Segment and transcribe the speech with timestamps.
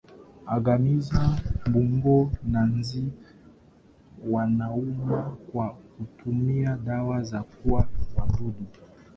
[0.53, 1.21] Angamiza
[1.67, 2.19] mbung'o
[2.53, 3.03] na nzi
[4.33, 7.83] wanaouma kwa kutumia dawa za kuua
[8.15, 8.65] wadudu